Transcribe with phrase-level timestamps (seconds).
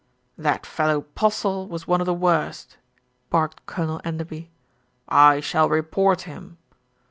[0.35, 2.79] "That fellow Postle was one of the worst,"
[3.29, 4.49] barked Colonel Enderby.
[5.07, 6.57] "I shall report him."